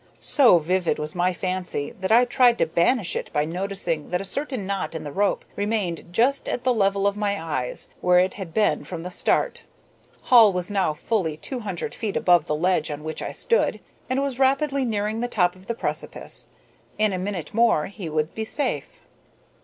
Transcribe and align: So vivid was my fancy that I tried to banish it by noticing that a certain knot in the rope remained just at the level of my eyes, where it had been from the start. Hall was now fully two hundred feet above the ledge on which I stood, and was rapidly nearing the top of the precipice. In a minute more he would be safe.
So 0.17 0.57
vivid 0.57 0.97
was 0.97 1.13
my 1.13 1.31
fancy 1.31 1.91
that 2.01 2.11
I 2.11 2.25
tried 2.25 2.57
to 2.57 2.65
banish 2.65 3.15
it 3.15 3.31
by 3.31 3.45
noticing 3.45 4.09
that 4.09 4.19
a 4.19 4.25
certain 4.25 4.65
knot 4.65 4.95
in 4.95 5.03
the 5.03 5.11
rope 5.11 5.45
remained 5.55 6.11
just 6.11 6.49
at 6.49 6.63
the 6.63 6.73
level 6.73 7.05
of 7.05 7.15
my 7.15 7.39
eyes, 7.39 7.87
where 7.99 8.17
it 8.17 8.33
had 8.33 8.51
been 8.51 8.83
from 8.83 9.03
the 9.03 9.11
start. 9.11 9.61
Hall 10.21 10.51
was 10.51 10.71
now 10.71 10.93
fully 10.93 11.37
two 11.37 11.59
hundred 11.59 11.93
feet 11.93 12.17
above 12.17 12.47
the 12.47 12.55
ledge 12.55 12.89
on 12.89 13.03
which 13.03 13.21
I 13.21 13.31
stood, 13.31 13.79
and 14.09 14.23
was 14.23 14.39
rapidly 14.39 14.85
nearing 14.85 15.19
the 15.19 15.27
top 15.27 15.55
of 15.55 15.67
the 15.67 15.75
precipice. 15.75 16.47
In 16.97 17.13
a 17.13 17.19
minute 17.19 17.53
more 17.53 17.85
he 17.85 18.09
would 18.09 18.33
be 18.33 18.43
safe. 18.43 19.01